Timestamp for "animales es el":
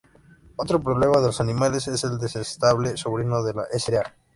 1.41-2.17